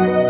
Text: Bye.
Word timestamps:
Bye. 0.00 0.29